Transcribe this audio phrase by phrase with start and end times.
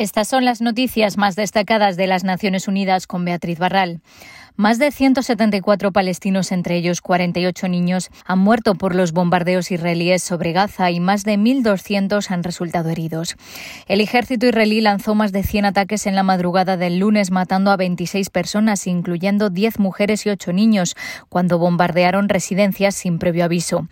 [0.00, 4.00] Estas son las noticias más destacadas de las Naciones Unidas con Beatriz Barral.
[4.60, 10.52] Más de 174 palestinos, entre ellos 48 niños, han muerto por los bombardeos israelíes sobre
[10.52, 13.36] Gaza y más de 1.200 han resultado heridos.
[13.86, 17.78] El ejército israelí lanzó más de 100 ataques en la madrugada del lunes, matando a
[17.78, 20.94] 26 personas, incluyendo 10 mujeres y 8 niños,
[21.30, 23.88] cuando bombardearon residencias sin previo aviso.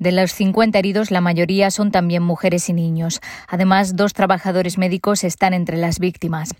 [0.00, 3.20] De los 50 heridos, la mayoría son también mujeres y niños.
[3.46, 6.54] Además, dos trabajadores médicos están entre las víctimas.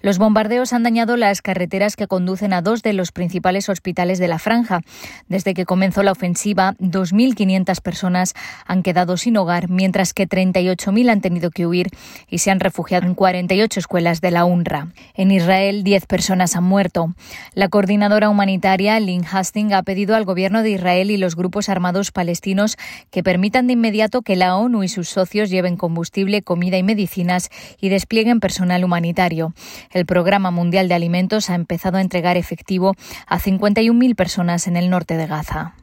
[0.00, 4.28] Los bombardeos han dañado las carreteras que conducen a dos de los principales hospitales de
[4.28, 4.80] la franja.
[5.28, 8.34] Desde que comenzó la ofensiva, 2.500 personas
[8.66, 11.88] han quedado sin hogar, mientras que 38.000 han tenido que huir
[12.28, 14.88] y se han refugiado en 48 escuelas de la UNRWA.
[15.14, 17.14] En Israel, 10 personas han muerto.
[17.54, 22.10] La coordinadora humanitaria, Lynn Hastings, ha pedido al gobierno de Israel y los grupos armados
[22.10, 22.76] palestinos
[23.10, 27.50] que permitan de inmediato que la ONU y sus socios lleven combustible, comida y medicinas
[27.80, 29.54] y desplieguen personal humanitario.
[29.90, 32.94] El Programa Mundial de Alimentos ha empezado a entregar efectivo
[33.26, 35.74] a 51.000 personas en el norte de Gaza.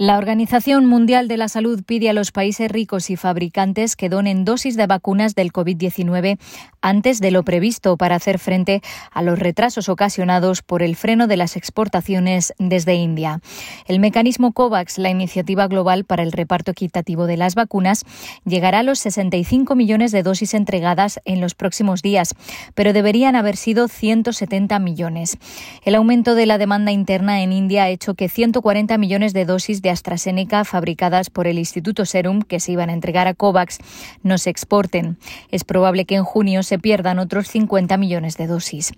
[0.00, 4.44] La Organización Mundial de la Salud pide a los países ricos y fabricantes que donen
[4.44, 6.38] dosis de vacunas del COVID-19
[6.80, 11.36] antes de lo previsto para hacer frente a los retrasos ocasionados por el freno de
[11.36, 13.40] las exportaciones desde India.
[13.86, 18.04] El mecanismo COVAX, la iniciativa global para el reparto equitativo de las vacunas,
[18.44, 22.36] llegará a los 65 millones de dosis entregadas en los próximos días,
[22.76, 25.38] pero deberían haber sido 170 millones.
[25.84, 29.82] El aumento de la demanda interna en India ha hecho que 140 millones de dosis
[29.82, 33.78] de AstraZeneca fabricadas por el Instituto Serum que se iban a entregar a COVAX
[34.22, 35.16] no se exporten.
[35.50, 38.92] Es probable que en junio se pierdan otros 50 millones de dosis.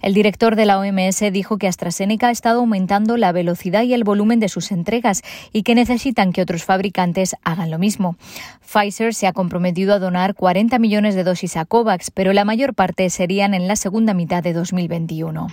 [0.00, 4.04] El director de la OMS dijo que AstraZeneca ha estado aumentando la velocidad y el
[4.04, 8.16] volumen de sus entregas y que necesitan que otros fabricantes hagan lo mismo.
[8.60, 12.74] Pfizer se ha comprometido a donar 40 millones de dosis a COVAX, pero la mayor
[12.74, 15.48] parte serían en la segunda mitad de 2021.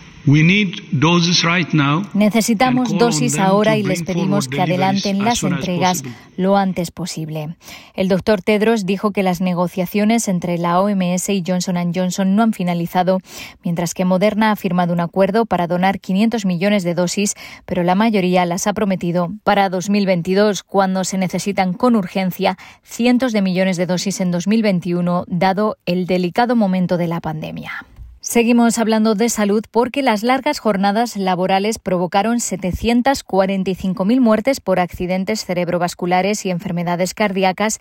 [2.13, 6.03] Necesitamos dosis ahora y les pedimos que adelanten adelanten las entregas
[6.37, 7.55] lo antes posible.
[7.93, 12.53] El doctor Tedros dijo que las negociaciones entre la OMS y Johnson Johnson no han
[12.53, 13.19] finalizado,
[13.63, 17.95] mientras que Moderna ha firmado un acuerdo para donar 500 millones de dosis, pero la
[17.95, 23.85] mayoría las ha prometido para 2022, cuando se necesitan con urgencia cientos de millones de
[23.85, 27.85] dosis en 2021, dado el delicado momento de la pandemia.
[28.29, 36.45] Seguimos hablando de salud porque las largas jornadas laborales provocaron 745.000 muertes por accidentes cerebrovasculares
[36.45, 37.79] y enfermedades cardíacas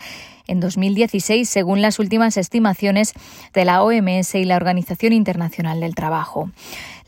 [0.49, 3.13] en 2016, según las últimas estimaciones
[3.55, 6.51] de la OMS y la Organización Internacional del Trabajo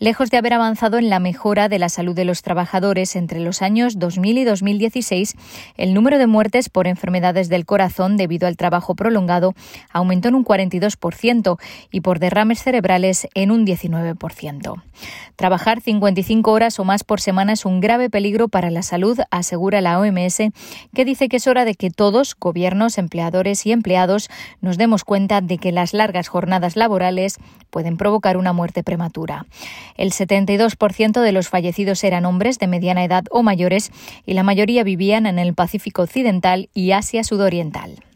[0.01, 3.63] lejos de haber avanzado en la mejora de la salud de los trabajadores entre los
[3.63, 5.35] años 2000 y 2016,
[5.77, 9.55] el número de muertes por enfermedades del corazón debido al trabajo prolongado
[9.93, 11.59] aumentó en un 42%
[11.93, 14.83] y por derrames cerebrales en un 19%.
[15.37, 19.83] Trabajar 55 horas o más por semana es un grave peligro para la salud, asegura
[19.83, 20.39] la OMS,
[20.95, 22.97] que dice que es hora de que todos, gobiernos,
[23.65, 24.29] y empleados,
[24.61, 27.37] nos demos cuenta de que las largas jornadas laborales
[27.71, 29.47] pueden provocar una muerte prematura.
[29.97, 33.91] El 72% de los fallecidos eran hombres de mediana edad o mayores
[34.27, 38.10] y la mayoría vivían en el Pacífico Occidental y Asia Sudoriental.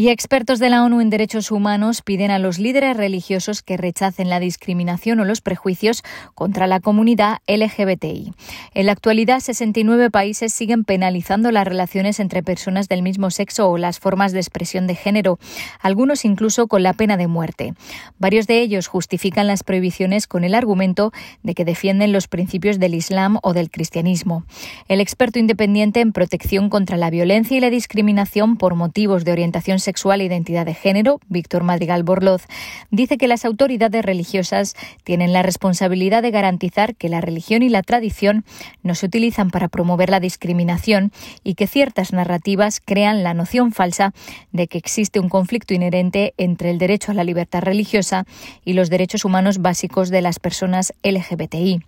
[0.00, 4.30] Y expertos de la ONU en derechos humanos piden a los líderes religiosos que rechacen
[4.30, 6.04] la discriminación o los prejuicios
[6.36, 8.32] contra la comunidad LGBTI.
[8.74, 13.76] En la actualidad, 69 países siguen penalizando las relaciones entre personas del mismo sexo o
[13.76, 15.40] las formas de expresión de género,
[15.80, 17.74] algunos incluso con la pena de muerte.
[18.20, 21.10] Varios de ellos justifican las prohibiciones con el argumento
[21.42, 24.44] de que defienden los principios del Islam o del cristianismo.
[24.86, 29.80] El experto independiente en protección contra la violencia y la discriminación por motivos de orientación
[29.88, 32.42] sexual e identidad de género, Víctor Madrigal Borloz,
[32.90, 37.82] dice que las autoridades religiosas tienen la responsabilidad de garantizar que la religión y la
[37.82, 38.44] tradición
[38.82, 41.10] no se utilizan para promover la discriminación
[41.42, 44.12] y que ciertas narrativas crean la noción falsa
[44.52, 48.26] de que existe un conflicto inherente entre el derecho a la libertad religiosa
[48.66, 51.80] y los derechos humanos básicos de las personas LGBTI.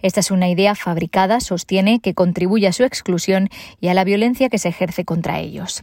[0.00, 3.48] Esta es una idea fabricada, sostiene, que contribuye a su exclusión
[3.80, 5.82] y a la violencia que se ejerce contra ellos.